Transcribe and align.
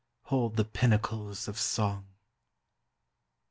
hold 0.23 0.55
The 0.55 0.65
pinnacles 0.65 1.47
of 1.47 1.59
song. 1.59 2.07